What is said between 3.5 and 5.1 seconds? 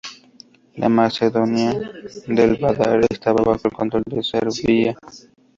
el control de Serbia.